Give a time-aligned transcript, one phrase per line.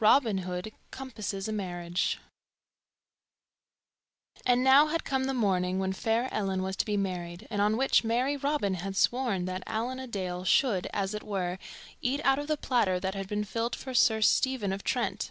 [0.00, 2.18] Robin Hood Compasses a Marriage
[4.44, 7.76] AND NOW had come the morning when fair Ellen was to be married, and on
[7.76, 11.60] which merry Robin had sworn that Allan a Dale should, as it were,
[12.02, 15.30] eat out of the platter that had been filled for Sir Stephen of Trent.